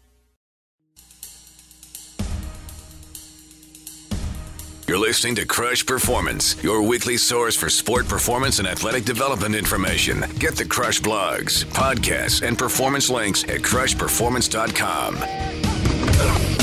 [4.88, 10.20] You're listening to Krush Performance, your weekly source for sport performance and athletic development information.
[10.38, 16.61] Get the Krush blogs, podcasts, and performance links at krushperformance.com.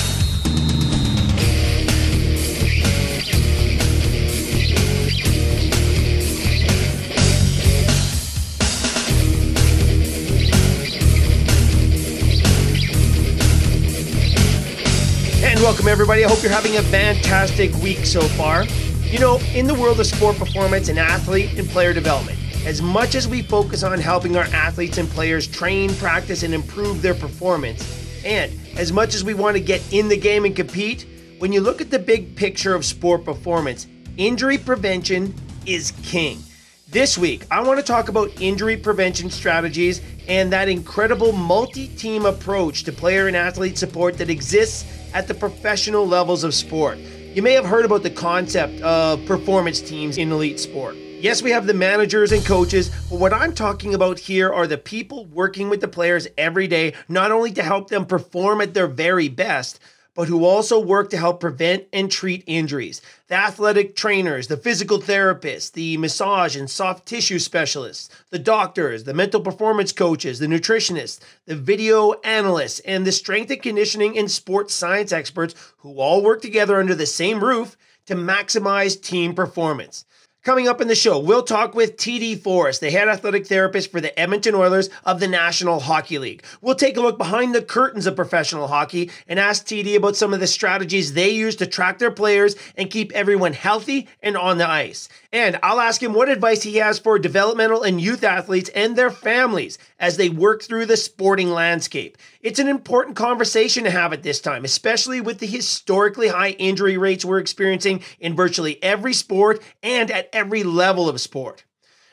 [15.79, 16.25] welcome, everybody.
[16.25, 18.65] I hope you're having a fantastic week so far.
[19.05, 22.37] You know, in the world of sport performance and athlete and player development,
[22.67, 27.01] as much as we focus on helping our athletes and players train, practice, and improve
[27.01, 31.07] their performance, and as much as we want to get in the game and compete,
[31.39, 35.33] when you look at the big picture of sport performance, injury prevention
[35.65, 36.43] is king.
[36.91, 42.27] This week, I want to talk about injury prevention strategies and that incredible multi team
[42.27, 46.99] approach to player and athlete support that exists at the professional levels of sport.
[46.99, 50.97] You may have heard about the concept of performance teams in elite sport.
[50.97, 54.79] Yes, we have the managers and coaches, but what I'm talking about here are the
[54.79, 58.87] people working with the players every day, not only to help them perform at their
[58.87, 59.81] very best,
[60.19, 63.01] but who also work to help prevent and treat injuries.
[63.29, 69.15] The athletic trainers, the physical therapists, the massage and soft tissue specialists, the doctors, the
[69.15, 74.75] mental performance coaches, the nutritionists, the video analysts, and the strength and conditioning and sports
[74.75, 80.05] science experts who all work together under the same roof to maximize team performance.
[80.45, 84.01] Coming up in the show, we'll talk with TD Forss, the head athletic therapist for
[84.01, 86.45] the Edmonton Oilers of the National Hockey League.
[86.61, 90.33] We'll take a look behind the curtains of professional hockey and ask TD about some
[90.33, 94.59] of the strategies they use to track their players and keep everyone healthy and on
[94.59, 95.09] the ice.
[95.33, 99.11] And I'll ask him what advice he has for developmental and youth athletes and their
[99.11, 102.17] families as they work through the sporting landscape.
[102.41, 106.97] It's an important conversation to have at this time, especially with the historically high injury
[106.97, 111.65] rates we're experiencing in virtually every sport and at every level of sport.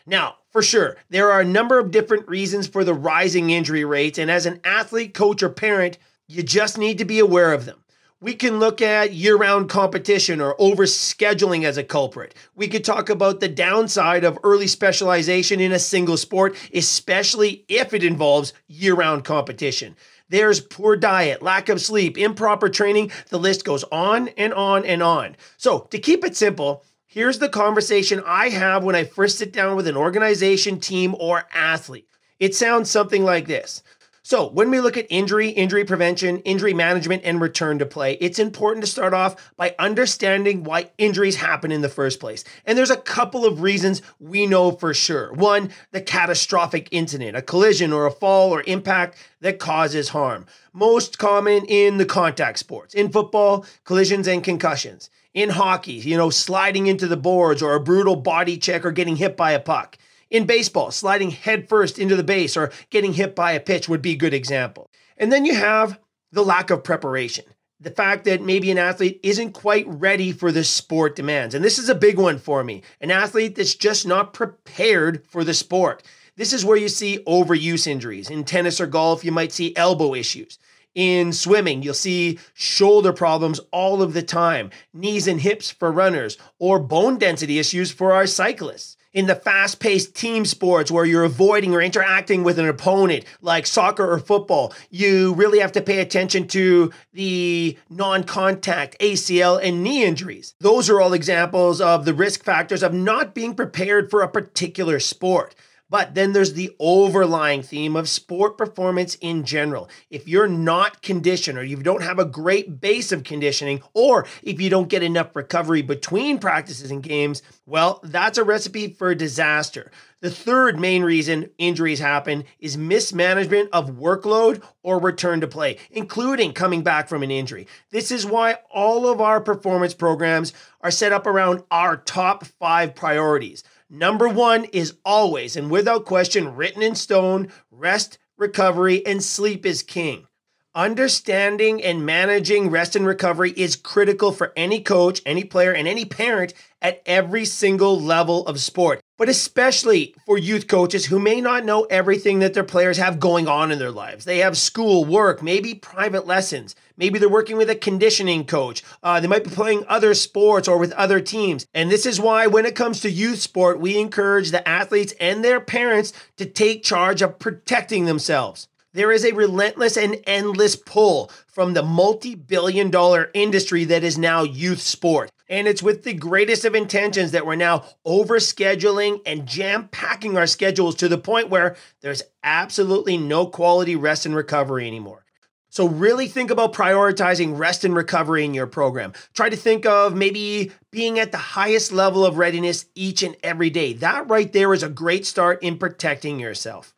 [0.05, 4.17] Now, for sure, there are a number of different reasons for the rising injury rates,
[4.17, 7.83] and as an athlete, coach, or parent, you just need to be aware of them.
[8.21, 12.33] We can look at year round competition or overscheduling as a culprit.
[12.55, 17.93] We could talk about the downside of early specialization in a single sport, especially if
[17.93, 19.95] it involves year round competition.
[20.29, 23.11] There's poor diet, lack of sleep, improper training.
[23.29, 25.35] The list goes on and on and on.
[25.57, 26.83] So, to keep it simple,
[27.15, 31.45] here's the conversation I have when I first sit down with an organization, team, or
[31.53, 32.09] athlete.
[32.41, 33.81] It sounds something like this
[34.25, 38.39] so, when we look at injury, injury prevention, injury management, and return to play, it's
[38.39, 42.43] important to start off by understanding why injuries happen in the first place.
[42.65, 45.31] And there's a couple of reasons we know for sure.
[45.33, 50.47] One, the catastrophic incident, a collision or a fall or impact that causes harm.
[50.73, 52.95] Most common in the contact sports.
[52.95, 55.11] In football, collisions and concussions.
[55.35, 59.17] In hockey, you know, sliding into the boards or a brutal body check or getting
[59.17, 59.97] hit by a puck.
[60.29, 64.13] In baseball, sliding headfirst into the base or getting hit by a pitch would be
[64.13, 64.89] a good example.
[65.17, 65.99] And then you have
[66.31, 67.43] the lack of preparation.
[67.81, 71.53] The fact that maybe an athlete isn't quite ready for the sport demands.
[71.53, 72.81] And this is a big one for me.
[73.01, 76.01] An athlete that's just not prepared for the sport.
[76.37, 78.29] This is where you see overuse injuries.
[78.29, 80.59] In tennis or golf, you might see elbow issues.
[80.95, 86.37] In swimming, you'll see shoulder problems all of the time, knees and hips for runners,
[86.57, 91.23] or bone density issues for our cyclists in the fast paced team sports where you're
[91.23, 96.01] avoiding or interacting with an opponent, like soccer or football, you really have to pay
[96.01, 100.53] attention to the non contact ACL and knee injuries.
[100.59, 104.99] Those are all examples of the risk factors of not being prepared for a particular
[104.99, 105.55] sport.
[105.87, 109.87] But then there's the overlying theme of sport performance in general.
[110.09, 114.59] If you're not conditioned or you don't have a great base of conditioning, or if
[114.59, 119.91] you don't get enough recovery between practices and games, well, that's a recipe for disaster.
[120.21, 126.53] The third main reason injuries happen is mismanagement of workload or return to play, including
[126.53, 127.67] coming back from an injury.
[127.91, 130.51] This is why all of our performance programs
[130.81, 136.55] are set up around our top five priorities Number one is always and without question
[136.55, 140.27] written in stone rest, recovery, and sleep is king.
[140.75, 146.03] Understanding and managing rest and recovery is critical for any coach, any player, and any
[146.03, 151.63] parent at every single level of sport, but especially for youth coaches who may not
[151.63, 154.25] know everything that their players have going on in their lives.
[154.25, 156.75] They have school, work, maybe private lessons.
[156.97, 158.83] Maybe they're working with a conditioning coach.
[159.01, 161.65] Uh, they might be playing other sports or with other teams.
[161.73, 165.41] And this is why, when it comes to youth sport, we encourage the athletes and
[165.41, 168.67] their parents to take charge of protecting themselves.
[168.95, 174.17] There is a relentless and endless pull from the multi billion dollar industry that is
[174.17, 175.29] now youth sport.
[175.49, 180.47] And it's with the greatest of intentions that we're now overscheduling and jam packing our
[180.47, 185.25] schedules to the point where there's absolutely no quality rest and recovery anymore.
[185.69, 189.11] So, really think about prioritizing rest and recovery in your program.
[189.33, 193.69] Try to think of maybe being at the highest level of readiness each and every
[193.69, 193.91] day.
[193.91, 196.94] That right there is a great start in protecting yourself.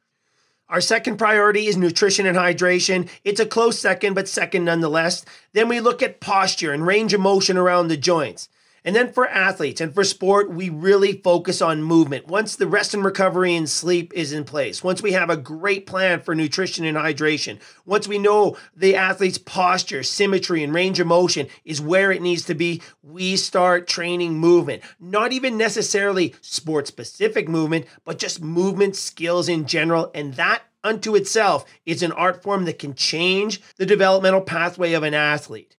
[0.70, 3.08] Our second priority is nutrition and hydration.
[3.24, 5.24] It's a close second, but second nonetheless.
[5.54, 8.50] Then we look at posture and range of motion around the joints.
[8.88, 12.28] And then for athletes and for sport, we really focus on movement.
[12.28, 15.86] Once the rest and recovery and sleep is in place, once we have a great
[15.86, 21.08] plan for nutrition and hydration, once we know the athlete's posture, symmetry, and range of
[21.08, 24.82] motion is where it needs to be, we start training movement.
[25.02, 30.12] Not even necessarily sport specific movement, but just movement skills in general.
[30.16, 35.04] And that unto itself is an art form that can change the developmental pathway of
[35.04, 35.77] an athlete.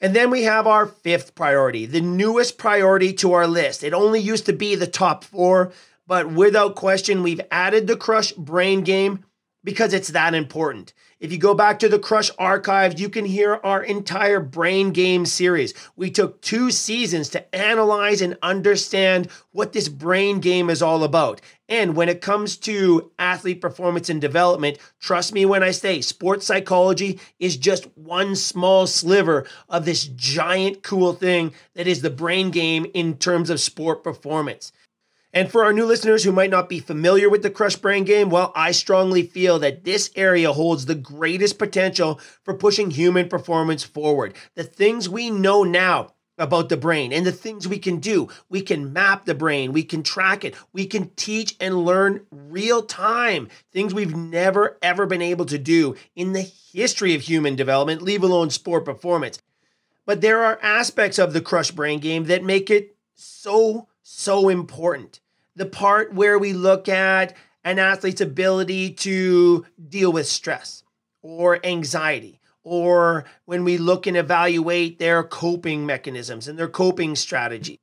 [0.00, 3.82] And then we have our fifth priority, the newest priority to our list.
[3.82, 5.72] It only used to be the top four,
[6.06, 9.24] but without question, we've added the Krush Brain Game
[9.64, 10.92] because it's that important.
[11.20, 15.24] If you go back to the Krush archive, you can hear our entire Brain Game
[15.24, 15.72] series.
[15.96, 21.40] We took two seasons to analyze and understand what this brain game is all about.
[21.66, 26.46] And when it comes to athlete performance and development, trust me when I say sports
[26.46, 32.50] psychology is just one small sliver of this giant cool thing that is the brain
[32.50, 34.72] game in terms of sport performance.
[35.34, 38.30] And for our new listeners who might not be familiar with the Krush Brain game,
[38.30, 43.82] well, I strongly feel that this area holds the greatest potential for pushing human performance
[43.82, 44.34] forward.
[44.54, 48.28] The things we know now about the brain and the things we can do.
[48.48, 52.82] We can map the brain, we can track it, we can teach and learn real
[52.82, 58.02] time things we've never ever been able to do in the history of human development,
[58.02, 59.40] leave alone sport performance.
[60.06, 65.20] But there are aspects of the Krush Brain game that make it so, so important
[65.56, 67.34] the part where we look at
[67.64, 70.82] an athlete's ability to deal with stress
[71.22, 77.80] or anxiety, or when we look and evaluate their coping mechanisms and their coping strategy.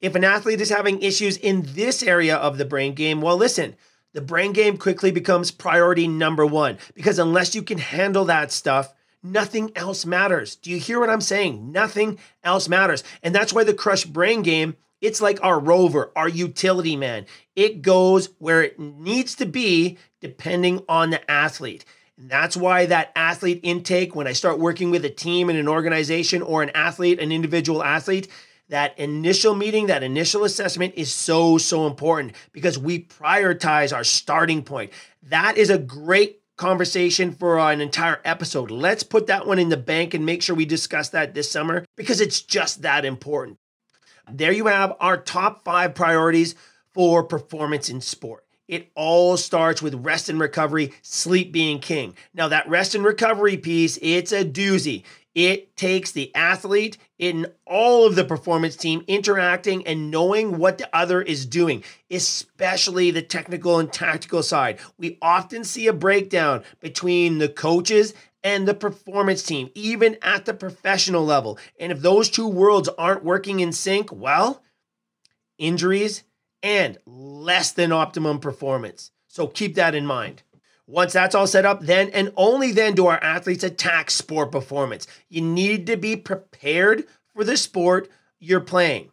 [0.00, 3.76] If an athlete is having issues in this area of the brain game, well, listen,
[4.14, 8.94] the brain game quickly becomes priority number one because unless you can handle that stuff,
[9.22, 10.56] nothing else matters.
[10.56, 11.70] Do you hear what I'm saying?
[11.70, 13.04] Nothing else matters.
[13.22, 17.26] And that's why the Krush Brain game it's like our rover, our utility man.
[17.56, 21.84] It goes where it needs to be depending on the athlete.
[22.18, 25.68] And that's why that athlete intake, when I start working with a team and an
[25.68, 28.28] organization or an athlete, an individual athlete,
[28.68, 34.62] that initial meeting, that initial assessment is so, so important because we prioritize our starting
[34.62, 34.92] point.
[35.24, 38.70] That is a great conversation for an entire episode.
[38.70, 41.86] Let's put that one in the bank and make sure we discuss that this summer
[41.96, 43.58] because it's just that important.
[44.32, 46.54] There you have our top five priorities
[46.92, 48.44] for performance in sport.
[48.68, 52.14] It all starts with rest and recovery, sleep being king.
[52.32, 55.02] Now, that rest and recovery piece, it's a doozy.
[55.34, 60.88] It takes the athlete in all of the performance team interacting and knowing what the
[60.96, 64.78] other is doing, especially the technical and tactical side.
[64.98, 70.54] We often see a breakdown between the coaches and the performance team, even at the
[70.54, 71.58] professional level.
[71.78, 74.62] And if those two worlds aren't working in sync, well,
[75.58, 76.24] injuries
[76.62, 79.10] and less than optimum performance.
[79.28, 80.42] So keep that in mind.
[80.86, 85.06] Once that's all set up, then and only then do our athletes attack sport performance.
[85.28, 88.08] You need to be prepared for the sport
[88.40, 89.10] you're playing.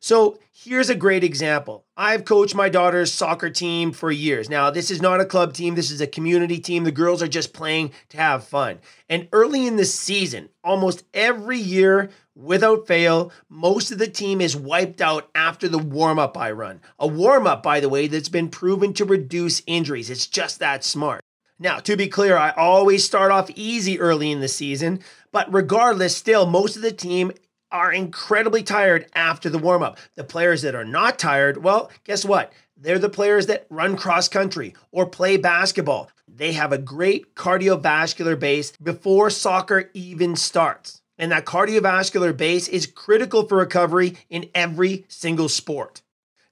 [0.00, 1.84] So here's a great example.
[1.96, 4.48] I've coached my daughter's soccer team for years.
[4.48, 6.84] Now, this is not a club team, this is a community team.
[6.84, 8.78] The girls are just playing to have fun.
[9.08, 14.56] And early in the season, almost every year, without fail, most of the team is
[14.56, 16.80] wiped out after the warm up I run.
[16.98, 20.10] A warm up, by the way, that's been proven to reduce injuries.
[20.10, 21.20] It's just that smart.
[21.58, 25.00] Now, to be clear, I always start off easy early in the season,
[25.32, 27.32] but regardless, still, most of the team
[27.70, 29.98] are incredibly tired after the warm up.
[30.14, 32.52] The players that are not tired, well, guess what?
[32.76, 36.10] They're the players that run cross country or play basketball.
[36.28, 41.02] They have a great cardiovascular base before soccer even starts.
[41.18, 46.02] And that cardiovascular base is critical for recovery in every single sport.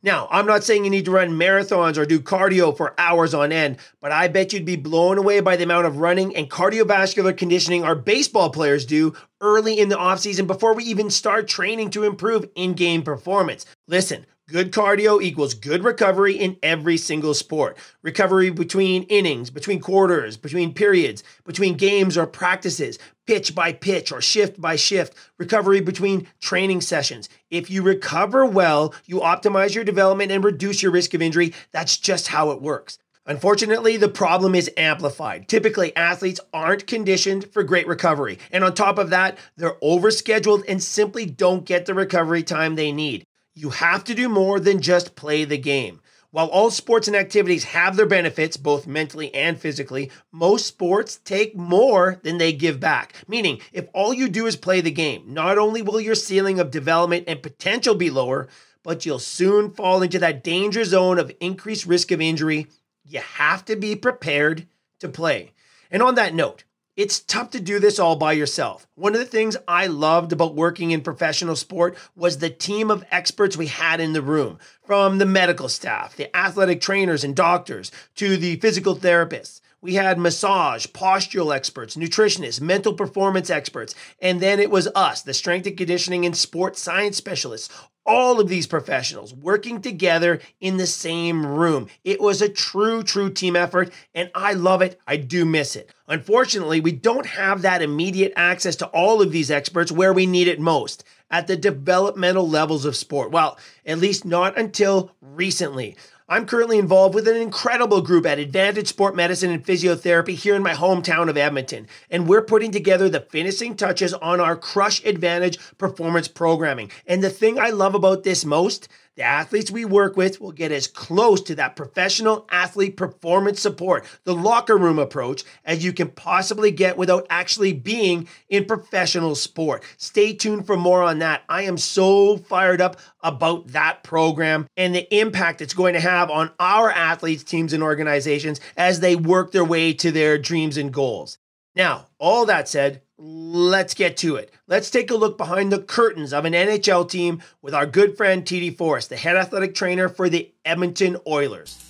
[0.07, 3.51] Now, I'm not saying you need to run marathons or do cardio for hours on
[3.51, 7.37] end, but I bet you'd be blown away by the amount of running and cardiovascular
[7.37, 12.05] conditioning our baseball players do early in the offseason before we even start training to
[12.05, 13.67] improve in game performance.
[13.89, 17.77] Listen, Good cardio equals good recovery in every single sport.
[18.03, 24.21] Recovery between innings, between quarters, between periods, between games or practices, pitch by pitch or
[24.21, 27.29] shift by shift, recovery between training sessions.
[27.51, 31.53] If you recover well, you optimize your development and reduce your risk of injury.
[31.73, 32.99] That's just how it works.
[33.27, 35.49] Unfortunately, the problem is amplified.
[35.49, 38.39] Typically, athletes aren't conditioned for great recovery.
[38.53, 42.93] And on top of that, they're overscheduled and simply don't get the recovery time they
[42.93, 43.27] need.
[43.59, 46.03] You have to do more than just play the game.
[46.31, 51.57] While all sports and activities have their benefits, both mentally and physically, most sports take
[51.57, 53.15] more than they give back.
[53.27, 56.71] Meaning, if all you do is play the game, not only will your ceiling of
[56.71, 58.47] development and potential be lower,
[58.83, 62.67] but you'll soon fall into that danger zone of increased risk of injury.
[63.07, 64.67] You have to be prepared
[65.01, 65.53] to play.
[65.91, 66.65] And on that note,
[66.97, 68.87] it's tough to do this all by yourself.
[68.95, 73.05] One of the things I loved about working in professional sport was the team of
[73.11, 77.93] experts we had in the room from the medical staff, the athletic trainers and doctors,
[78.15, 79.61] to the physical therapists.
[79.83, 85.35] We had massage, postural experts, nutritionists, mental performance experts, and then it was us, the
[85.35, 87.69] strength and conditioning and sports science specialists,
[88.07, 91.89] all of these professionals working together in the same room.
[92.05, 95.01] It was a true, true team effort, and I love it.
[95.07, 95.91] I do miss it.
[96.09, 100.49] Unfortunately, we don't have that immediate access to all of these experts where we need
[100.49, 103.31] it most at the developmental levels of sport.
[103.33, 105.97] Well, at least not until recently.
[106.29, 110.63] I'm currently involved with an incredible group at Advantage Sport Medicine and Physiotherapy here in
[110.63, 115.57] my hometown of Edmonton, and we're putting together the finishing touches on our Krush Advantage
[115.79, 116.91] performance programming.
[117.07, 120.71] And the thing I love about this most, the athletes we work with will get
[120.71, 126.09] as close to that professional athlete performance support, the locker room approach, as you can
[126.09, 129.83] possibly get without actually being in professional sport.
[129.97, 131.43] Stay tuned for more on that.
[131.49, 136.31] I am so fired up about that program and the impact it's going to have
[136.31, 140.93] on our athletes, teams, and organizations as they work their way to their dreams and
[140.93, 141.39] goals.
[141.75, 144.53] Now, all that said, let's get to it.
[144.67, 148.45] Let's take a look behind the curtains of an NHL team with our good friend
[148.45, 151.83] TD Forss, the head athletic trainer for the Edmonton Oilers.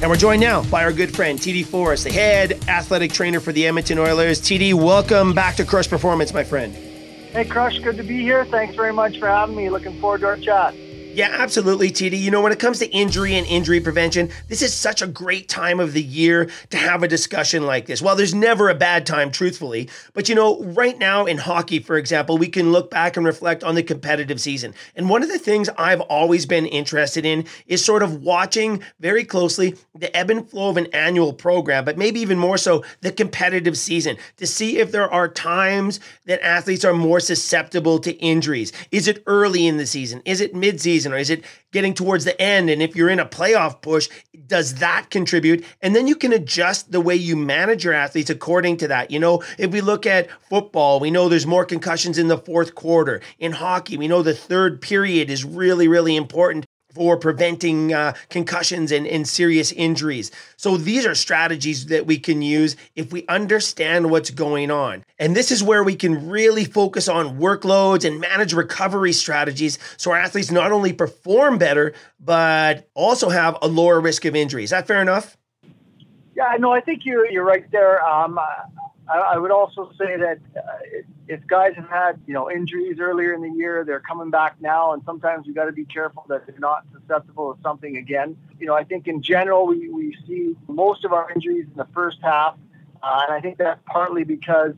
[0.00, 3.52] And we're joined now by our good friend TD Forss, the head athletic trainer for
[3.52, 4.40] the Edmonton Oilers.
[4.40, 6.87] TD, welcome back to Krush Performance, my friend.
[7.38, 8.44] Hey, Krush, good to be here.
[8.44, 9.70] Thanks very much for having me.
[9.70, 10.74] Looking forward to our chat.
[11.18, 12.16] Yeah, absolutely, TD.
[12.16, 15.48] You know, when it comes to injury and injury prevention, this is such a great
[15.48, 18.00] time of the year to have a discussion like this.
[18.00, 19.90] Well, there's never a bad time, truthfully.
[20.14, 23.64] But you know, right now in hockey, for example, we can look back and reflect
[23.64, 24.74] on the competitive season.
[24.94, 29.24] And one of the things I've always been interested in is sort of watching very
[29.24, 33.10] closely the ebb and flow of an annual program, but maybe even more so the
[33.10, 38.72] competitive season to see if there are times that athletes are more susceptible to injuries.
[38.92, 40.22] Is it early in the season?
[40.24, 41.07] Is it mid season?
[41.08, 42.70] Season or is it getting towards the end?
[42.70, 44.08] And if you're in a playoff push,
[44.46, 45.64] does that contribute?
[45.82, 49.10] And then you can adjust the way you manage your athletes according to that.
[49.10, 52.74] You know, if we look at football, we know there's more concussions in the fourth
[52.74, 53.20] quarter.
[53.38, 56.64] In hockey, we know the third period is really, really important
[56.98, 60.32] for preventing uh, concussions and, and serious injuries.
[60.56, 65.04] So these are strategies that we can use if we understand what's going on.
[65.16, 70.10] And this is where we can really focus on workloads and manage recovery strategies so
[70.10, 74.64] our athletes not only perform better, but also have a lower risk of injury.
[74.64, 75.36] Is that fair enough?
[76.34, 78.04] Yeah, no, I think you're, you're right there.
[78.04, 80.60] Um, I, I would also say that uh,
[81.28, 84.92] if guys have had you know injuries earlier in the year, they're coming back now,
[84.92, 88.36] and sometimes we got to be careful that they're not susceptible to something again.
[88.58, 91.88] You know, I think in general we, we see most of our injuries in the
[91.94, 92.56] first half,
[93.02, 94.72] uh, and I think that's partly because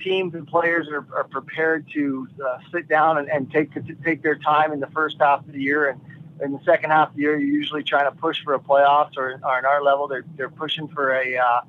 [0.00, 3.70] teams and players are, are prepared to uh, sit down and, and take
[4.04, 6.00] take their time in the first half of the year and
[6.42, 9.16] in the second half of the year, you're usually trying to push for a playoffs,
[9.18, 11.60] or, or in our level, they're, they're pushing for a uh,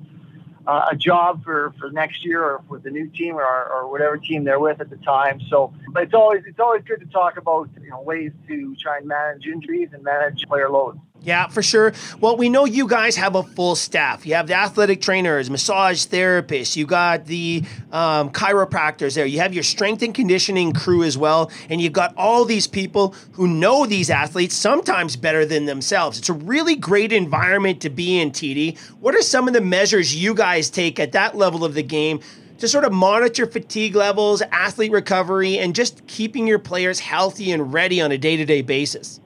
[0.66, 4.16] uh, a job for, for next year or with the new team or, or whatever
[4.16, 5.40] team they're with at the time.
[5.48, 8.98] So, but it's always it's always good to talk about you know ways to try
[8.98, 10.98] and manage injuries and manage player loads.
[11.24, 11.92] Yeah, for sure.
[12.20, 14.26] Well, we know you guys have a full staff.
[14.26, 17.62] You have the athletic trainers, massage therapists, you got the
[17.92, 22.12] um, chiropractors there, you have your strength and conditioning crew as well, and you've got
[22.16, 26.18] all these people who know these athletes sometimes better than themselves.
[26.18, 28.78] It's a really great environment to be in, TD.
[28.98, 32.18] What are some of the measures you guys take at that level of the game
[32.58, 37.72] to sort of monitor fatigue levels, athlete recovery, and just keeping your players healthy and
[37.72, 39.20] ready on a day to day basis?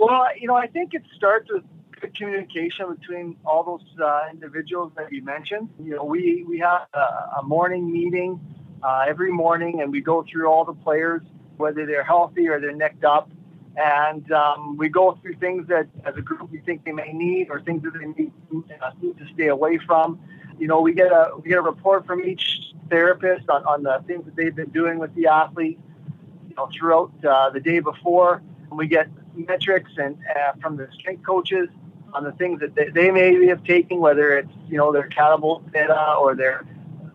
[0.00, 1.62] Well, you know, I think it starts with
[2.00, 5.68] good communication between all those uh, individuals that you mentioned.
[5.78, 8.40] You know, we we have a, a morning meeting
[8.82, 11.20] uh, every morning, and we go through all the players,
[11.58, 13.30] whether they're healthy or they're necked up,
[13.76, 17.50] and um, we go through things that, as a group, we think they may need
[17.50, 18.32] or things that they need,
[18.80, 20.18] uh, need to stay away from.
[20.58, 24.02] You know, we get a we get a report from each therapist on, on the
[24.06, 25.78] things that they've been doing with the athlete,
[26.48, 28.40] you know, throughout uh, the day before.
[28.70, 31.68] And we get metrics and uh, from the strength coaches
[32.12, 35.70] on the things that they, they may have taken, whether it's you know their Catapult
[35.72, 36.64] data or their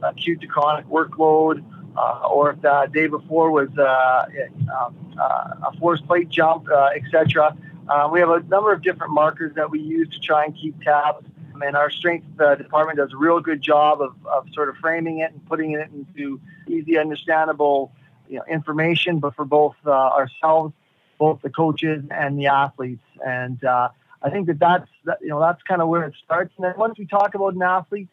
[0.04, 1.64] acute to chronic workload,
[1.98, 4.26] uh, or if the day before was uh,
[4.74, 7.56] um, uh, a force plate jump, uh, etc.
[7.88, 10.80] Uh, we have a number of different markers that we use to try and keep
[10.82, 11.26] tabs.
[11.62, 15.32] And our strength department does a real good job of, of sort of framing it
[15.32, 17.94] and putting it into easy, understandable
[18.28, 20.74] you know, information, but for both ourselves
[21.18, 23.06] both the coaches and the athletes.
[23.26, 23.90] And uh,
[24.22, 26.54] I think that that's that, you know that's kind of where it starts.
[26.58, 28.08] And then once we talk about an athlete,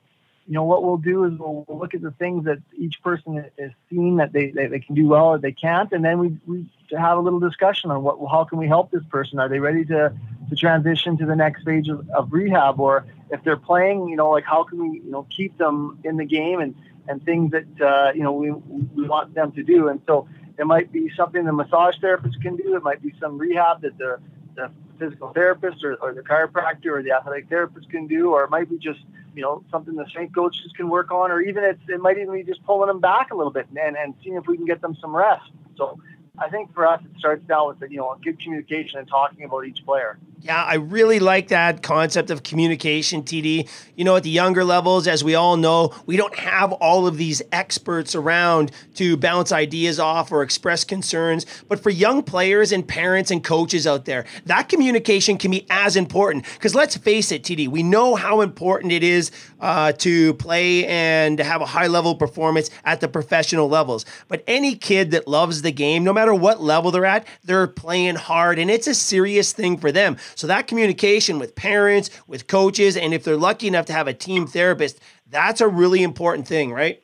[0.46, 3.44] you know what we'll do is we'll, we'll look at the things that each person
[3.56, 6.36] is seen that they, they, they can do well or they can't, and then we
[6.46, 6.66] we
[6.96, 9.38] have a little discussion on what how can we help this person?
[9.38, 10.12] Are they ready to
[10.50, 14.30] to transition to the next stage of, of rehab, or if they're playing, you know,
[14.30, 16.74] like how can we you know keep them in the game and
[17.08, 20.28] and things that uh, you know we we want them to do, and so
[20.62, 22.76] it might be something the massage therapist can do.
[22.76, 24.20] It might be some rehab that the,
[24.54, 28.50] the physical therapist or, or the chiropractor or the athletic therapist can do, or it
[28.50, 29.00] might be just
[29.34, 32.32] you know something the strength coaches can work on, or even it's, it might even
[32.32, 34.80] be just pulling them back a little bit and, and seeing if we can get
[34.80, 35.50] them some rest.
[35.76, 35.98] So
[36.38, 39.66] I think for us, it starts out with you know good communication and talking about
[39.66, 40.16] each player.
[40.44, 43.68] Yeah, I really like that concept of communication, TD.
[43.94, 47.16] You know, at the younger levels, as we all know, we don't have all of
[47.16, 51.46] these experts around to bounce ideas off or express concerns.
[51.68, 55.94] But for young players and parents and coaches out there, that communication can be as
[55.94, 56.44] important.
[56.54, 59.30] Because let's face it, TD, we know how important it is
[59.60, 64.04] uh, to play and have a high level performance at the professional levels.
[64.26, 68.16] But any kid that loves the game, no matter what level they're at, they're playing
[68.16, 70.16] hard and it's a serious thing for them.
[70.34, 74.14] So that communication with parents, with coaches, and if they're lucky enough to have a
[74.14, 77.02] team therapist, that's a really important thing, right?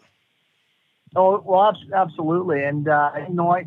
[1.16, 2.64] Oh well, absolutely.
[2.64, 3.66] And uh, you know, I,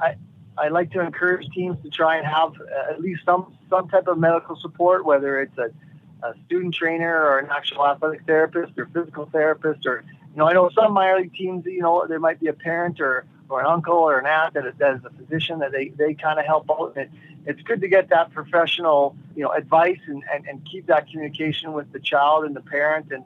[0.00, 0.16] I
[0.56, 4.06] I like to encourage teams to try and have uh, at least some some type
[4.06, 5.70] of medical support, whether it's a,
[6.26, 10.52] a student trainer or an actual athletic therapist or physical therapist, or you know, I
[10.52, 13.66] know some minor league teams, you know, there might be a parent or or an
[13.66, 16.70] uncle or an aunt that, that is a physician that they, they kind of help
[16.70, 16.94] out.
[16.96, 17.10] And it,
[17.46, 21.72] it's good to get that professional, you know, advice and, and, and keep that communication
[21.72, 23.10] with the child and the parent.
[23.10, 23.24] And,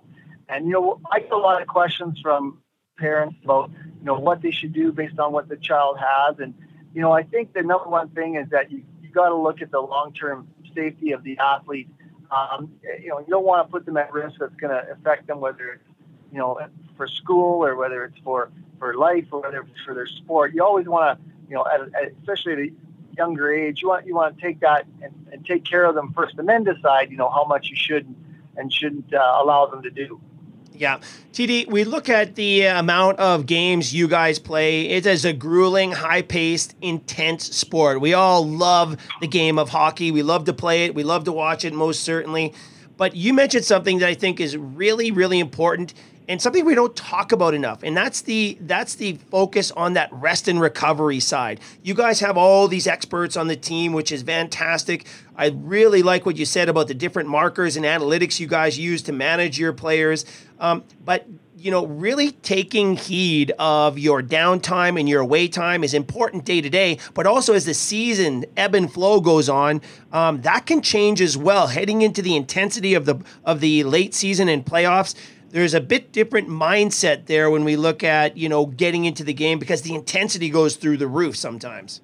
[0.49, 2.59] and, you know, I get a lot of questions from
[2.99, 6.39] parents about, you know, what they should do based on what the child has.
[6.39, 6.55] And,
[6.95, 9.63] you know, I think the number one thing is that you, you got to look
[9.63, 11.89] at the long-term safety of the athlete.
[12.31, 15.27] Um, you know, you don't want to put them at risk that's going to affect
[15.27, 15.85] them, whether it's,
[16.31, 16.59] you know,
[16.97, 18.51] for school or whether it's for
[18.83, 20.53] for life or whether it's for their sport.
[20.55, 22.71] You always want to, you know, at, at, especially at a
[23.17, 26.13] younger age, you want you want to take that and, and, take care of them
[26.13, 28.13] first, and then decide, you know, how much you should
[28.57, 30.21] and shouldn't uh, allow them to do.
[30.73, 30.99] Yeah.
[31.33, 34.89] TD, we look at the amount of games you guys play.
[34.89, 38.01] It is a grueling, high paced, intense sport.
[38.01, 40.11] We all love the game of hockey.
[40.11, 40.95] We love to play it.
[40.97, 42.53] We love to watch it, most certainly.
[42.97, 45.95] But you mentioned something that I think is really, really important
[46.29, 50.13] and something we don't talk about enough and that's the that's the focus on that
[50.13, 51.61] rest and recovery side.
[51.83, 55.07] You guys have all these experts on the team which is fantastic.
[55.37, 59.03] I really like what you said about the different markers and analytics you guys use
[59.03, 60.25] to manage your players.
[60.61, 65.95] Um, but you know really taking heed of your downtime and your away time is
[65.95, 69.81] important day to day but also as the season ebb and flow goes on
[70.13, 71.69] um, that can change as well.
[71.69, 75.15] Heading into the intensity of the of the late season and playoffs
[75.53, 79.35] there's a bit different mindset there when we look at you know getting into the
[79.35, 82.01] game because the intensity goes through the roof sometimes.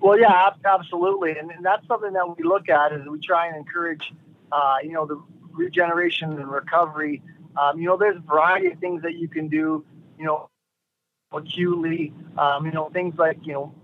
[0.00, 3.56] Well, yeah, absolutely, and, and that's something that we look at is we try and
[3.56, 4.14] encourage,
[4.50, 5.22] uh, you know, the
[5.52, 7.22] regeneration and recovery.
[7.60, 9.84] Um, you know, there's a variety of things that you can do,
[10.18, 10.48] you know,
[11.32, 12.14] acutely.
[12.38, 13.74] Um, you know, things like you know,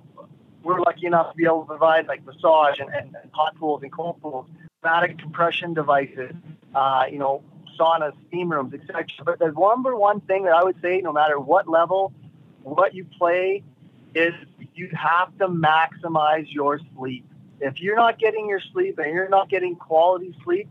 [0.62, 3.82] we're lucky enough to be able to provide like massage and, and, and hot pools
[3.82, 4.46] and cold pools,
[4.82, 6.32] pneumatic compression devices,
[6.74, 7.42] uh, you know,
[7.78, 9.06] saunas, steam rooms, etc.
[9.24, 12.12] But the number one thing that I would say, no matter what level,
[12.62, 13.62] what you play,
[14.14, 14.34] is
[14.74, 17.24] you have to maximize your sleep.
[17.60, 20.68] If you're not getting your sleep and you're not getting quality sleep,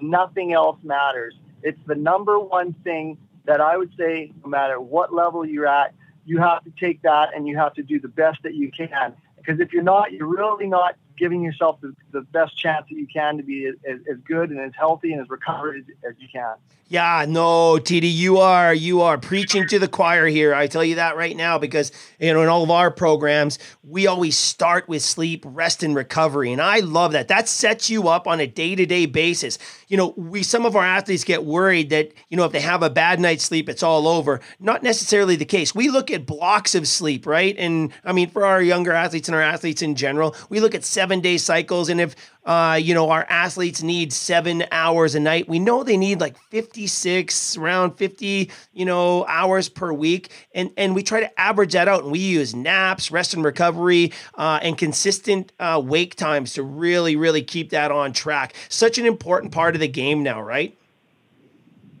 [0.00, 1.34] nothing else matters.
[1.62, 5.94] It's the number one thing that I would say, no matter what level you're at,
[6.24, 9.14] you have to take that and you have to do the best that you can.
[9.36, 13.06] Because if you're not, you're really not giving yourself the, the best chance that you
[13.06, 16.28] can to be as, as good and as healthy and as recovered as, as you
[16.32, 16.54] can.
[16.88, 20.54] Yeah, no, TD, you are you are preaching to the choir here.
[20.54, 24.06] I tell you that right now because you know in all of our programs we
[24.06, 27.26] always start with sleep, rest, and recovery, and I love that.
[27.26, 29.58] That sets you up on a day to day basis.
[29.88, 32.84] You know, we some of our athletes get worried that you know if they have
[32.84, 34.40] a bad night's sleep, it's all over.
[34.60, 35.74] Not necessarily the case.
[35.74, 37.56] We look at blocks of sleep, right?
[37.58, 40.84] And I mean, for our younger athletes and our athletes in general, we look at
[40.84, 42.16] seven day cycles, and if
[42.46, 45.48] uh, you know, our athletes need seven hours a night.
[45.48, 50.30] We know they need like 56, around 50, you know, hours per week.
[50.54, 52.04] And, and we try to average that out.
[52.04, 57.16] And we use naps, rest and recovery, uh, and consistent uh, wake times to really,
[57.16, 58.54] really keep that on track.
[58.68, 60.78] Such an important part of the game now, right?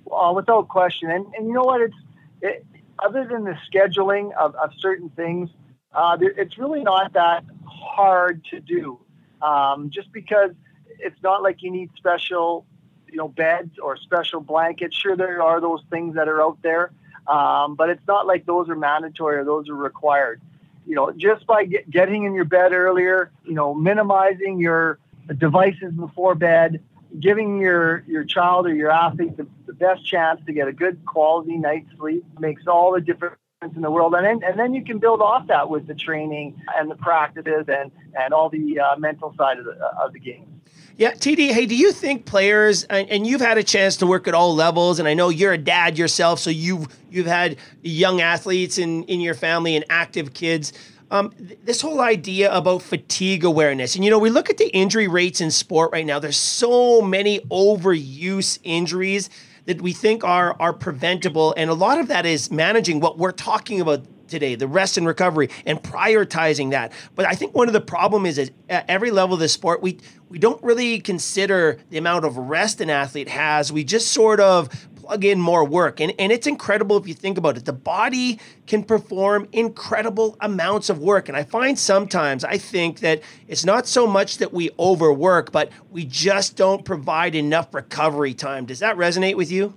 [0.04, 1.10] Well, without question.
[1.10, 1.80] And, and you know what?
[1.80, 1.96] It's
[2.40, 2.66] it,
[3.00, 5.50] other than the scheduling of, of certain things,
[5.92, 7.42] uh, it's really not that
[7.78, 8.98] hard to do
[9.42, 10.50] um, just because
[10.98, 12.64] it's not like you need special,
[13.08, 14.96] you know, beds or special blankets.
[14.96, 16.90] Sure, there are those things that are out there,
[17.26, 20.40] um, but it's not like those are mandatory or those are required.
[20.86, 24.98] You know, just by get, getting in your bed earlier, you know, minimizing your
[25.36, 26.80] devices before bed,
[27.18, 31.04] giving your your child or your athlete the, the best chance to get a good
[31.04, 33.36] quality night's sleep makes all the difference
[33.74, 36.60] in the world, and then and then you can build off that with the training
[36.76, 40.56] and the practices and and all the uh, mental side of the of the game.
[40.98, 41.52] Yeah, TD.
[41.52, 44.54] Hey, do you think players and, and, you've had a chance to work at all
[44.54, 49.04] levels, and I know you're a dad yourself, so you've you've had young athletes in
[49.04, 50.72] in your family and active kids.
[51.10, 54.68] Um, th- this whole idea about fatigue awareness, and you know, we look at the
[54.74, 56.18] injury rates in sport right now.
[56.18, 59.28] There's so many overuse injuries
[59.66, 63.32] that we think are are preventable, and a lot of that is managing what we're
[63.32, 67.72] talking about today the rest and recovery and prioritizing that but i think one of
[67.72, 71.78] the problem is, is at every level of the sport we we don't really consider
[71.90, 74.68] the amount of rest an athlete has we just sort of
[75.06, 76.00] plug in more work.
[76.00, 77.64] And, and it's incredible if you think about it.
[77.64, 81.28] The body can perform incredible amounts of work.
[81.28, 85.70] And I find sometimes I think that it's not so much that we overwork, but
[85.90, 88.66] we just don't provide enough recovery time.
[88.66, 89.74] Does that resonate with you?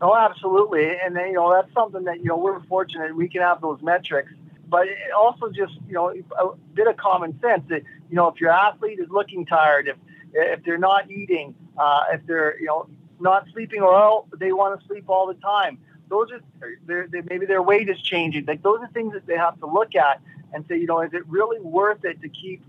[0.00, 0.96] Oh, absolutely.
[1.02, 4.32] And you know, that's something that, you know, we're fortunate we can have those metrics.
[4.68, 8.50] But also just, you know, a bit of common sense that, you know, if your
[8.50, 9.96] athlete is looking tired, if
[10.32, 12.88] if they're not eating, uh, if they're, you know,
[13.20, 15.78] not sleeping else they want to sleep all the time.
[16.08, 16.40] Those are
[16.86, 18.44] they're, they're, maybe their weight is changing.
[18.44, 20.20] Like those are things that they have to look at
[20.52, 22.62] and say, you know, is it really worth it to keep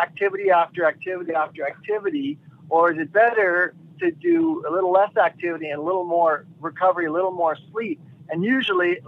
[0.00, 5.68] activity after activity after activity, or is it better to do a little less activity
[5.68, 8.00] and a little more recovery, a little more sleep?
[8.28, 8.98] And usually,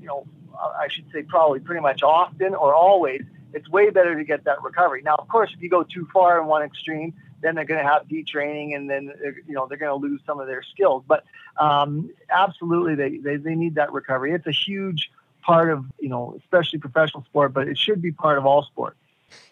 [0.00, 0.26] you know,
[0.58, 3.22] I should say probably pretty much often or always,
[3.52, 5.02] it's way better to get that recovery.
[5.02, 7.88] Now, of course, if you go too far in one extreme, then they're going to
[7.88, 9.12] have detraining and then
[9.46, 11.24] you know they're going to lose some of their skills but
[11.58, 15.10] um, absolutely they, they they need that recovery it's a huge
[15.42, 18.96] part of you know especially professional sport but it should be part of all sport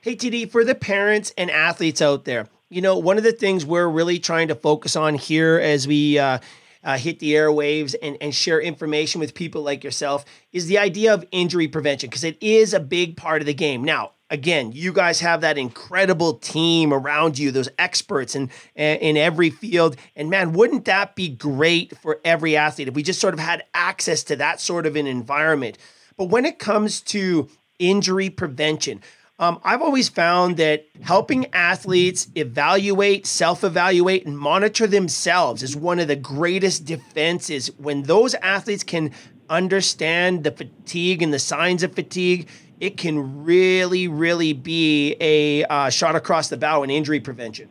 [0.00, 3.64] hey td for the parents and athletes out there you know one of the things
[3.64, 6.38] we're really trying to focus on here as we uh,
[6.84, 11.12] uh, hit the airwaves and, and share information with people like yourself is the idea
[11.12, 13.82] of injury prevention because it is a big part of the game.
[13.82, 19.50] Now, again, you guys have that incredible team around you, those experts in in every
[19.50, 19.96] field.
[20.14, 23.64] And man, wouldn't that be great for every athlete if we just sort of had
[23.74, 25.78] access to that sort of an environment?
[26.16, 29.02] But when it comes to injury prevention,
[29.40, 36.00] um, I've always found that helping athletes evaluate, self evaluate, and monitor themselves is one
[36.00, 37.68] of the greatest defenses.
[37.78, 39.12] When those athletes can
[39.48, 42.48] understand the fatigue and the signs of fatigue,
[42.80, 47.68] it can really, really be a uh, shot across the bow in injury prevention.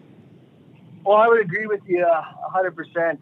[1.03, 2.97] Well, I would agree with you uh, 100%.
[2.97, 3.19] And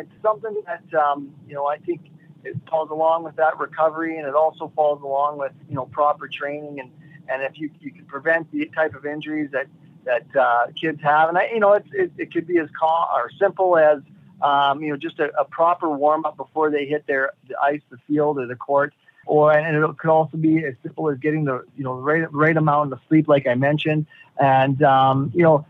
[0.00, 2.00] it's something that, um, you know, I think
[2.44, 6.28] it falls along with that recovery and it also falls along with, you know, proper
[6.28, 6.78] training.
[6.78, 6.90] And,
[7.28, 9.66] and if you, you can prevent the type of injuries that,
[10.04, 13.08] that uh, kids have, and, I, you know, it's, it, it could be as calm
[13.14, 14.00] or simple as,
[14.42, 17.82] um, you know, just a, a proper warm up before they hit their the ice,
[17.90, 18.94] the field, or the court
[19.28, 22.56] or and it could also be as simple as getting the you know right right
[22.56, 24.06] amount of sleep, like I mentioned.
[24.40, 25.66] And um, you know,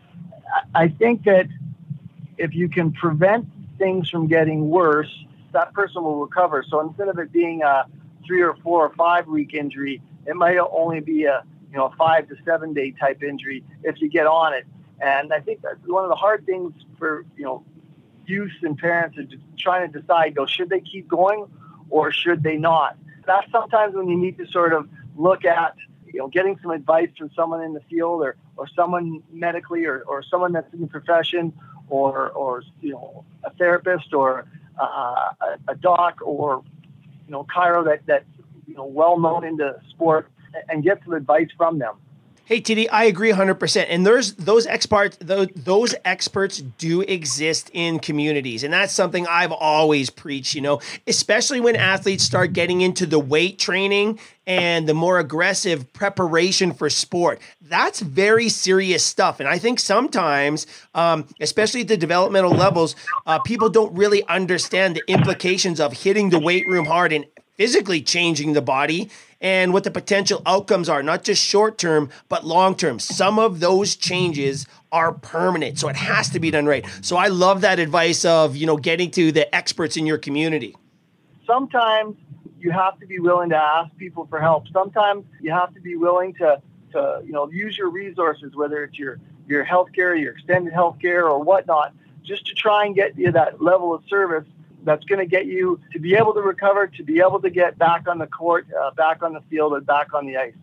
[0.74, 1.48] I think that
[2.38, 5.12] if you can prevent things from getting worse,
[5.52, 6.64] that person will recover.
[6.68, 7.86] So instead of it being a
[8.26, 11.96] three or four or five week injury, it might only be a you know a
[11.96, 14.66] five to seven day type injury if you get on it.
[15.00, 17.64] And I think that's one of the hard things for you know
[18.26, 19.24] youth and parents are
[19.58, 21.46] trying to decide: go should they keep going
[21.90, 22.96] or should they not?
[23.26, 25.74] That's sometimes when you need to sort of look at
[26.06, 30.02] you know getting some advice from someone in the field or or someone medically or,
[30.06, 31.52] or someone that's in the profession
[31.88, 34.46] or or you know a therapist or
[34.78, 36.62] uh, a, a doc or
[37.26, 38.24] you know chiro that that
[38.68, 40.30] you know well known in the sport
[40.68, 41.94] and get some advice from them.
[42.48, 43.86] Hey, TD, I agree 100%.
[43.90, 48.64] And there's those experts, those, those experts do exist in communities.
[48.64, 53.18] And that's something I've always preached, you know, especially when athletes start getting into the
[53.18, 57.38] weight training and the more aggressive preparation for sport.
[57.60, 59.40] That's very serious stuff.
[59.40, 64.96] And I think sometimes, um, especially at the developmental levels, uh, people don't really understand
[64.96, 67.26] the implications of hitting the weight room hard and
[67.58, 72.46] physically changing the body and what the potential outcomes are, not just short term, but
[72.46, 72.98] long term.
[72.98, 75.78] Some of those changes are permanent.
[75.78, 76.86] So it has to be done right.
[77.02, 80.76] So I love that advice of, you know, getting to the experts in your community.
[81.46, 82.16] Sometimes
[82.60, 84.68] you have to be willing to ask people for help.
[84.72, 86.60] Sometimes you have to be willing to,
[86.92, 91.42] to you know, use your resources, whether it's your, your healthcare, your extended healthcare or
[91.42, 91.92] whatnot,
[92.22, 94.46] just to try and get you that level of service
[94.88, 97.78] that's going to get you to be able to recover, to be able to get
[97.78, 100.54] back on the court, uh, back on the field, and back on the ice.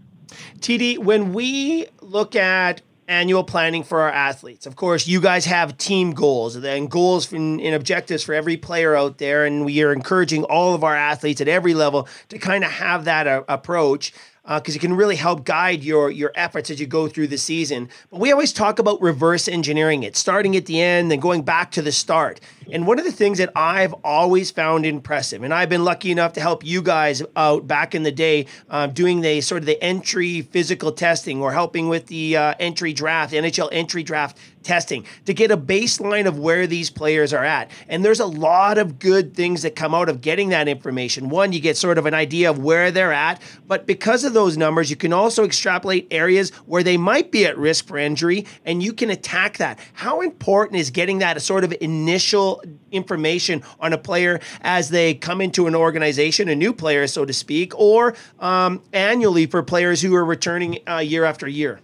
[0.60, 4.66] TD, when we look at annual planning for our athletes.
[4.66, 9.18] Of course, you guys have team goals and goals and, objectives for every player out
[9.18, 12.72] there, and we are encouraging all of our athletes at every level to kind of
[12.72, 16.80] have that uh, approach because uh, it can really help guide your your efforts as
[16.80, 17.90] you go through the season.
[18.12, 21.72] But we always talk about reverse engineering it, starting at the end and going back
[21.72, 22.40] to the start.
[22.72, 26.34] And one of the things that I've always found impressive, and I've been lucky enough
[26.34, 29.82] to help you guys out back in the day, um, doing the sort of the
[29.84, 35.34] entry physical testing or helping with the uh, entry draft, NHL entry draft testing to
[35.34, 37.72] get a baseline of where these players are at.
[37.88, 41.30] And there's a lot of good things that come out of getting that information.
[41.30, 44.58] One, you get sort of an idea of where they're at, but because of those
[44.58, 48.84] numbers, you can also extrapolate areas where they might be at risk for injury and
[48.84, 49.80] you can attack that.
[49.94, 52.55] How important is getting that sort of initial
[52.92, 57.34] information on a player as they come into an organization, a new player, so to
[57.34, 61.80] speak, or um, annually for players who are returning uh, year after year?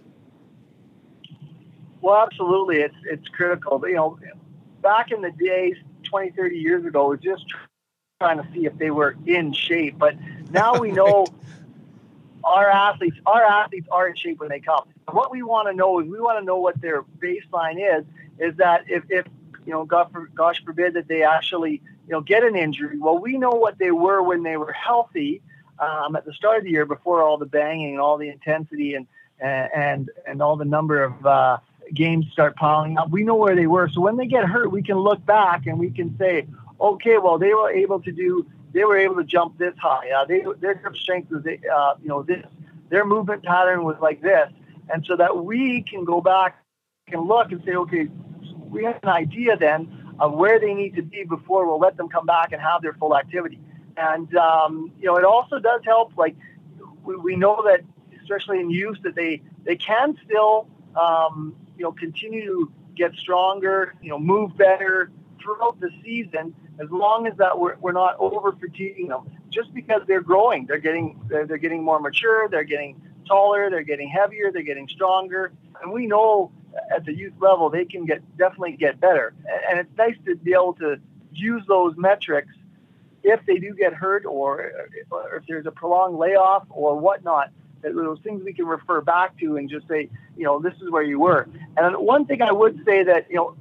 [2.00, 2.78] Well, absolutely.
[2.78, 3.80] It's it's critical.
[3.86, 4.18] You know,
[4.82, 7.44] back in the days, 20, 30 years ago, we just
[8.20, 9.98] trying to see if they were in shape.
[9.98, 10.16] But
[10.50, 11.26] now we know
[12.44, 14.84] our athletes, our athletes are in shape when they come.
[15.10, 18.04] What we want to know is we want to know what their baseline is.
[18.38, 19.26] Is that if, if
[19.66, 22.98] you know, God for, gosh forbid that they actually you know get an injury.
[22.98, 25.42] Well, we know what they were when they were healthy
[25.78, 28.94] um, at the start of the year before all the banging and all the intensity
[28.94, 29.06] and
[29.40, 31.58] and and all the number of uh,
[31.92, 33.10] games start piling up.
[33.10, 33.88] We know where they were.
[33.88, 36.46] So when they get hurt, we can look back and we can say,
[36.80, 40.10] okay, well, they were able to do, they were able to jump this high.
[40.10, 42.44] Uh, they, their grip strength was, uh, you know, this,
[42.88, 44.50] their movement pattern was like this.
[44.92, 46.58] And so that we can go back
[47.08, 48.08] and look and say, okay,
[48.72, 52.08] we have an idea then of where they need to be before we'll let them
[52.08, 53.60] come back and have their full activity.
[53.96, 56.34] And, um, you know, it also does help, like,
[57.04, 57.82] we, we know that,
[58.20, 63.94] especially in youth, that they, they can still, um, you know, continue to get stronger,
[64.02, 68.52] you know, move better throughout the season, as long as that we're, we're not over
[68.52, 69.30] fatiguing them.
[69.50, 73.82] Just because they're growing, they're getting they're, they're getting more mature, they're getting taller, they're
[73.82, 76.50] getting heavier, they're getting stronger, and we know
[76.94, 79.34] at the youth level they can get definitely get better.
[79.68, 80.98] And it's nice to be able to
[81.32, 82.54] use those metrics
[83.22, 84.72] if they do get hurt or,
[85.10, 87.50] or if there's a prolonged layoff or whatnot
[87.82, 91.02] those things we can refer back to and just say, you know, this is where
[91.02, 91.48] you were.
[91.76, 93.56] And one thing I would say that, you know,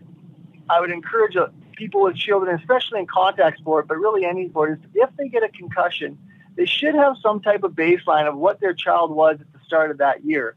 [0.69, 4.73] I would encourage uh, people with children, especially in contact sport, but really any sport,
[4.73, 6.17] is if they get a concussion,
[6.55, 9.91] they should have some type of baseline of what their child was at the start
[9.91, 10.55] of that year.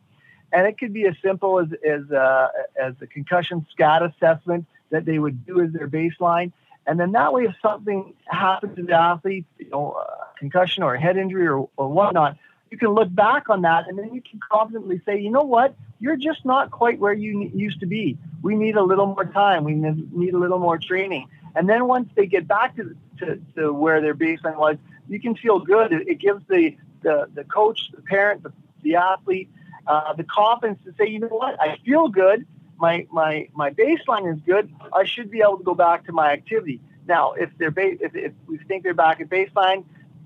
[0.53, 2.49] And it could be as simple as, as, uh,
[2.81, 6.53] as a concussion SCAT assessment that they would do as their baseline.
[6.87, 10.95] And then that way, if something happens to the athlete, you know, a concussion or
[10.95, 12.37] a head injury or, or whatnot,
[12.71, 15.75] you can look back on that and then you can confidently say, you know what,
[16.01, 18.19] you're just not quite where you used to be.
[18.43, 19.65] We need a little more time.
[19.65, 21.29] We need a little more training.
[21.55, 24.77] And then once they get back to, to, to where their baseline was,
[25.09, 25.93] you can feel good.
[25.93, 28.53] It, it gives the, the, the coach, the parent, the,
[28.83, 29.49] the athlete,
[29.87, 32.47] uh, the confidence to say, you know what, I feel good.
[32.79, 34.73] My, my, my baseline is good.
[34.93, 36.81] I should be able to go back to my activity.
[37.07, 39.85] Now, if they're ba- if, if we think they're back at baseline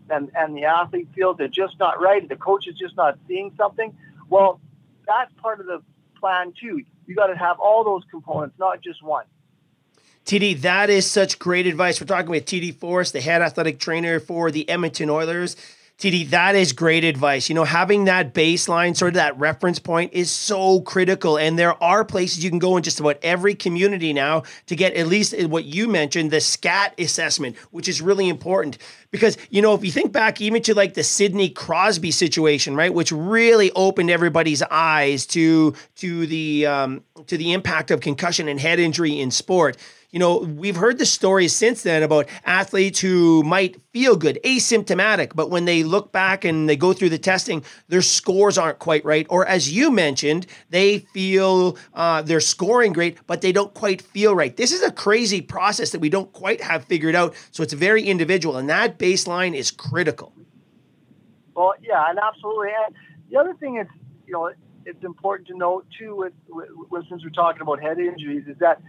[0.09, 3.53] and, and the athlete feels they're just not right, the coach is just not seeing
[3.57, 3.97] something,
[4.31, 4.61] well,
[5.07, 5.83] that's part of the
[6.19, 6.83] plan too.
[7.07, 9.25] You got to have all those components, not just one.
[10.25, 12.01] TD, that is such great advice.
[12.01, 15.57] We're talking with TD Forss, the head athletic trainer for the Edmonton Oilers.
[15.99, 17.49] TD, that is great advice.
[17.49, 21.37] You know, having that baseline, sort of that reference point is so critical.
[21.37, 24.95] And there are places you can go in just about every community now to get
[24.95, 28.79] at least what you mentioned, the SCAT assessment, which is really important.
[29.11, 32.95] Because, you know, if you think back even to like the Sidney Crosby situation, right,
[32.95, 38.61] which really opened everybody's eyes to to the um, to the impact of concussion and
[38.61, 39.77] head injury in sport
[40.11, 45.33] you know, we've heard the stories since then about athletes who might feel good, asymptomatic,
[45.35, 49.05] but when they look back and they go through the testing, their scores aren't quite
[49.05, 49.27] right.
[49.29, 54.35] Or as you mentioned, they feel uh, they're scoring great, but they don't quite feel
[54.35, 54.57] right.
[54.57, 57.35] This is a crazy process that we don't quite have figured out.
[57.51, 60.33] So it's very individual, and that baseline is critical.
[61.55, 62.69] Well, yeah, and absolutely.
[62.87, 62.95] And
[63.31, 63.87] the other thing is,
[64.27, 64.53] you know,
[64.87, 68.81] it's important to note too, with, with since we're talking about head injuries, is that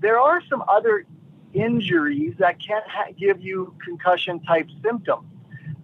[0.00, 1.04] there are some other
[1.52, 5.26] injuries that can ha- give you concussion type symptoms.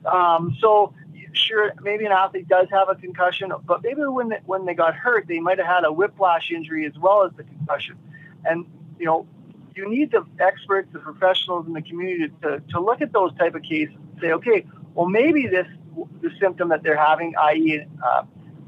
[0.05, 0.95] Um, so,
[1.33, 4.95] sure, maybe an athlete does have a concussion, but maybe when they, when they got
[4.95, 7.97] hurt, they might have had a whiplash injury as well as the concussion.
[8.45, 8.67] And
[8.99, 9.27] you know,
[9.75, 13.55] you need the experts, the professionals in the community to, to look at those type
[13.55, 15.67] of cases and say, okay, well, maybe this
[16.21, 18.23] the symptom that they're having, i.e., uh,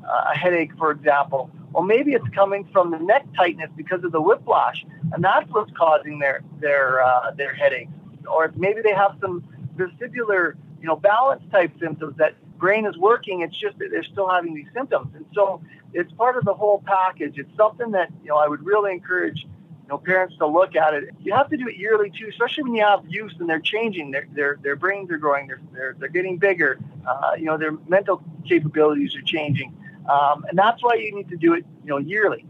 [0.08, 4.20] a headache, for example, well, maybe it's coming from the neck tightness because of the
[4.20, 7.92] whiplash, and that's what's causing their their uh, their headaches.
[8.26, 9.44] Or maybe they have some
[9.76, 13.42] vestibular, you know, balance type symptoms that brain is working.
[13.42, 15.60] It's just that they're still having these symptoms, and so
[15.92, 17.38] it's part of the whole package.
[17.38, 20.94] It's something that you know I would really encourage you know parents to look at
[20.94, 21.10] it.
[21.20, 24.10] You have to do it yearly too, especially when you have youth and they're changing.
[24.10, 25.46] Their their their brains are growing.
[25.48, 26.78] They're they're, they're getting bigger.
[27.06, 29.74] Uh, you know their mental capabilities are changing.
[30.08, 32.44] Um, and that's why you need to do it, you know, yearly.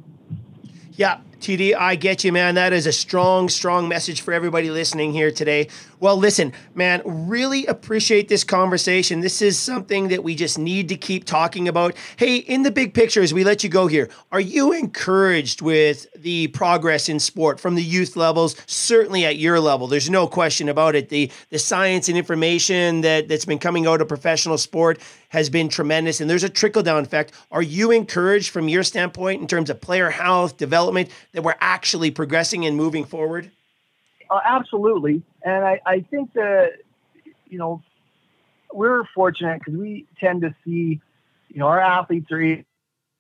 [0.93, 2.57] Yeah, TD, I get you, man.
[2.57, 5.69] That is a strong, strong message for everybody listening here today.
[6.01, 9.21] Well, listen, man, really appreciate this conversation.
[9.21, 11.95] This is something that we just need to keep talking about.
[12.17, 16.07] Hey, in the big picture, as we let you go here, are you encouraged with
[16.15, 18.57] the progress in sport from the youth levels?
[18.67, 21.09] Certainly at your level, there's no question about it.
[21.09, 25.69] The the science and information that, that's been coming out of professional sport has been
[25.69, 27.33] tremendous, and there's a trickle down effect.
[27.51, 32.11] Are you encouraged from your standpoint in terms of player health, development, that we're actually
[32.11, 33.49] progressing and moving forward?
[34.29, 36.73] Uh, absolutely, and I, I think that
[37.49, 37.81] you know
[38.73, 41.01] we're fortunate because we tend to see,
[41.49, 42.43] you know, our athletes are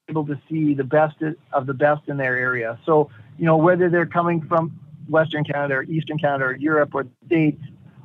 [0.08, 1.14] able to see the best
[1.52, 2.76] of the best in their area.
[2.84, 7.04] So you know whether they're coming from Western Canada or Eastern Canada or Europe or
[7.04, 7.62] the States,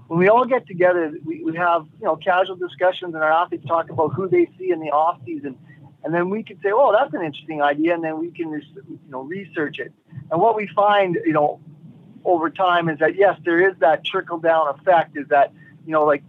[0.09, 3.65] when we all get together, we, we have you know casual discussions and our athletes
[3.65, 5.57] talk about who they see in the off season,
[6.03, 8.99] and then we can say, oh, that's an interesting idea, and then we can you
[9.09, 9.93] know research it.
[10.31, 11.59] And what we find, you know,
[12.25, 15.17] over time is that yes, there is that trickle down effect.
[15.17, 15.53] Is that
[15.85, 16.23] you know like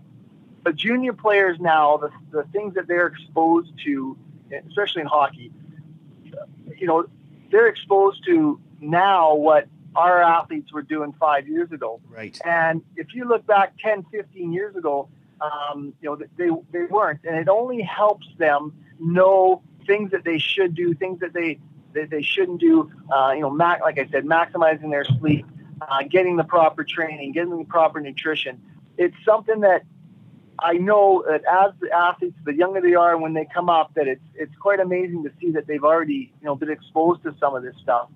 [0.64, 4.16] the junior players now, the the things that they're exposed to,
[4.68, 5.52] especially in hockey,
[6.76, 7.06] you know,
[7.50, 12.00] they're exposed to now what our athletes were doing five years ago.
[12.08, 12.38] Right.
[12.44, 15.08] And if you look back 10, 15 years ago,
[15.40, 17.20] um, you know, they, they weren't.
[17.24, 21.58] And it only helps them know things that they should do, things that they,
[21.94, 22.90] that they shouldn't do.
[23.14, 25.46] Uh, you know, mac- like I said, maximizing their sleep,
[25.80, 28.60] uh, getting the proper training, getting the proper nutrition.
[28.96, 29.82] It's something that
[30.58, 34.06] I know that as the athletes, the younger they are, when they come up, that
[34.06, 37.54] it's it's quite amazing to see that they've already you know been exposed to some
[37.54, 38.08] of this stuff.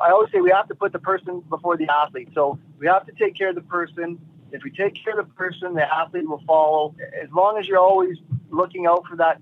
[0.00, 2.30] I always say we have to put the person before the athlete.
[2.34, 4.18] So we have to take care of the person.
[4.52, 6.94] If we take care of the person, the athlete will follow.
[7.20, 8.16] As long as you're always
[8.50, 9.40] looking out for that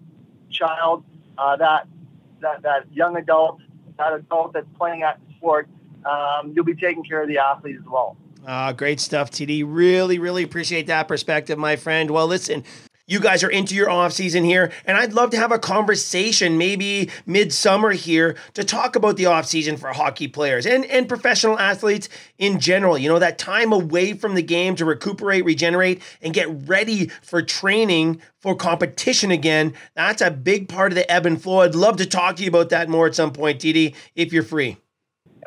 [0.51, 1.05] child,
[1.37, 1.87] uh, that
[2.41, 3.61] that that young adult,
[3.99, 5.69] that adult that's playing at the sport,
[6.05, 8.17] um, you'll be taking care of the athlete as well.
[8.47, 9.65] Uh, great stuff, TD.
[9.67, 12.11] Really, really appreciate that perspective, my friend.
[12.11, 12.65] Well, listen,
[13.07, 16.57] you guys are into your off season here, and I'd love to have a conversation,
[16.57, 21.59] maybe midsummer here, to talk about the off season for hockey players and, and professional
[21.59, 22.97] athletes in general.
[22.97, 27.43] You know, that time away from the game to recuperate, regenerate, and get ready for
[27.43, 29.75] training for competition again.
[29.95, 31.61] That's a big part of the ebb and flow.
[31.61, 34.43] I'd love to talk to you about that more at some point, TD, if you're
[34.43, 34.79] free.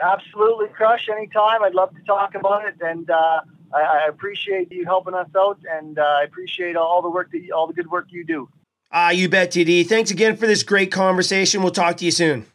[0.01, 1.09] Absolutely, Krush.
[1.09, 1.63] Anytime.
[1.63, 2.75] I'd love to talk about it.
[2.81, 3.41] And uh,
[3.73, 5.59] I, I, appreciate you helping us out.
[5.69, 8.49] And uh, I appreciate all the work that you, all the good work you do.
[8.91, 9.85] Ah, you bet, TD.
[9.85, 11.61] Thanks again for this great conversation.
[11.61, 12.45] We'll talk to you soon.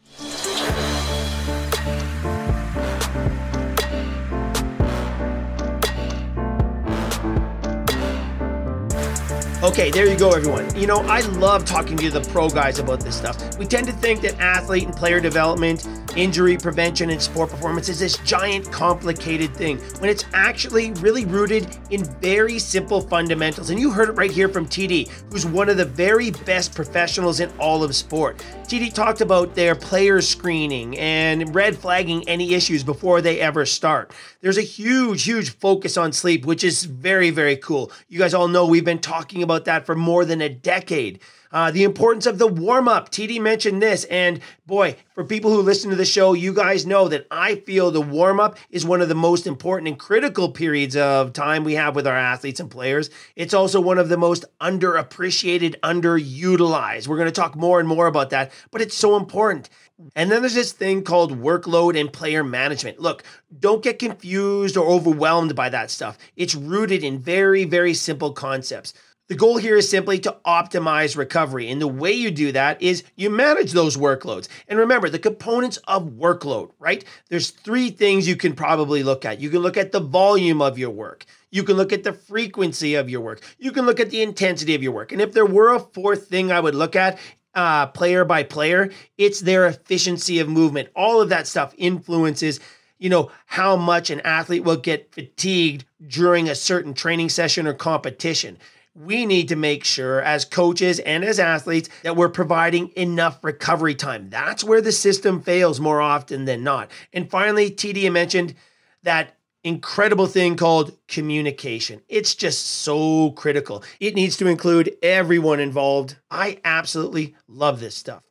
[9.63, 10.75] Okay, there you go, everyone.
[10.77, 13.57] You know, I love talking to the pro guys about this stuff.
[13.59, 15.87] We tend to think that athlete and player development,
[16.17, 21.79] injury prevention, and sport performance is this giant, complicated thing when it's actually really rooted
[21.91, 23.71] in very simple fundamentals.
[23.71, 27.41] And you heard it right here from TD, who's one of the very best professionals
[27.41, 28.45] in all of sport.
[28.65, 34.13] TD talked about their player screening and red flagging any issues before they ever start.
[34.41, 37.93] There's a huge, huge focus on sleep, which is very, very cool.
[38.09, 41.21] You guys all know we've been talking about that for more than a decade.
[41.53, 43.11] Uh, the importance of the warm up.
[43.11, 44.05] TD mentioned this.
[44.05, 47.91] And boy, for people who listen to the show, you guys know that I feel
[47.91, 51.75] the warm up is one of the most important and critical periods of time we
[51.75, 53.11] have with our athletes and players.
[53.37, 57.07] It's also one of the most underappreciated, underutilized.
[57.07, 59.69] We're going to talk more and more about that, but it's so important.
[60.17, 62.99] And then there's this thing called workload and player management.
[62.99, 63.23] Look,
[63.61, 66.19] don't get confused or overwhelmed by that stuff.
[66.35, 68.95] It's rooted in very, very simple concepts.
[69.33, 71.71] The goal here is simply to optimize recovery.
[71.71, 74.47] And the way you do that is you manage those workloads.
[74.69, 77.03] And remember, the components of workload, right?
[77.31, 79.41] There's three things you can probably look at.
[79.41, 81.25] You can look at the volume of your work.
[81.51, 83.41] You can look at the frequency of your work.
[83.59, 85.13] You can look at the intensity of your work.
[85.13, 87.19] And if there were a fourth thing I would look at,
[87.55, 90.91] uh, player by player, it's their efficiency of movement.
[90.95, 92.61] All of that stuff influences
[92.99, 97.75] you know how much an athlete will get fatigued during a certain training session or
[97.75, 98.59] competition
[98.95, 103.95] we need to make sure as coaches and as athletes that we're providing enough recovery
[103.95, 104.29] time.
[104.29, 106.91] That's where the system fails more often than not.
[107.13, 108.55] And finally, TD mentioned
[109.03, 112.03] that incredible thing called communication.
[112.09, 113.83] It's just so critical.
[114.01, 116.17] It needs to include everyone involved.
[116.31, 118.23] I absolutely love this stuff.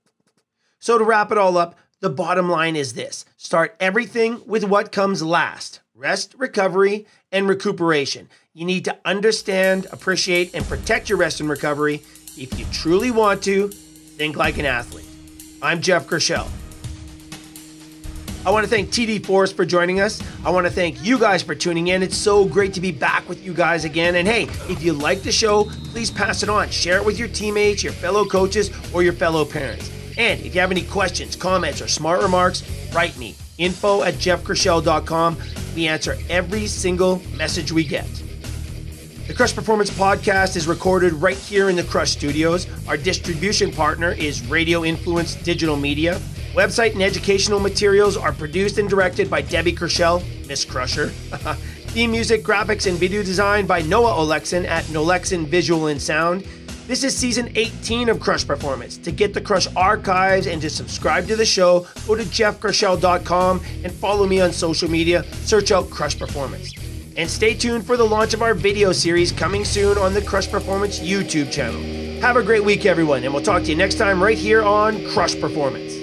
[0.80, 4.92] So, to wrap it all up, the bottom line is this start everything with what
[4.92, 8.30] comes last rest, recovery, and recuperation.
[8.54, 12.02] You need to understand, appreciate, and protect your rest and recovery.
[12.38, 15.08] If you truly want to, think like an athlete.
[15.62, 16.50] I'm Jeff Krushell.
[18.44, 20.20] I want to thank TD Forss for joining us.
[20.44, 22.02] I want to thank you guys for tuning in.
[22.02, 24.16] It's so great to be back with you guys again.
[24.16, 26.70] And hey, if you like the show, please pass it on.
[26.70, 29.92] Share it with your teammates, your fellow coaches, or your fellow parents.
[30.18, 35.38] And if you have any questions, comments, or smart remarks, write me info at jeffkrushell.com.
[35.76, 38.08] We answer every single message we get.
[39.28, 42.68] The Krush Performance Podcast is recorded right here in the Krush Studios.
[42.88, 46.20] Our distribution partner is Radio Influence Digital Media.
[46.54, 51.08] Website and educational materials are produced and directed by Debbie Krushell, Miss Crusher.
[51.92, 56.46] Theme music, graphics, and video design by Noah Olexin at Nolexin Visual and Sound.
[56.88, 58.98] This is season 18 of Krush Performance.
[58.98, 63.94] To get the Krush archives and to subscribe to the show, go to jeffkrushell.com and
[63.94, 65.24] follow me on social media.
[65.46, 66.74] Search out Krush Performance.
[67.18, 70.50] And stay tuned for the launch of our video series coming soon on the Krush
[70.50, 71.82] Performance YouTube channel.
[72.22, 74.96] Have a great week, everyone, and we'll talk to you next time right here on
[74.96, 76.01] Krush Performance.